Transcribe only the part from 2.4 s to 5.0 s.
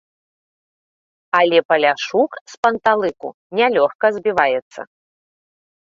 з панталыку не лёгка збіваецца.